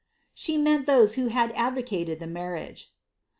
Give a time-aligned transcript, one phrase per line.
[0.33, 2.87] "'She meant those who had advocated the inai riage.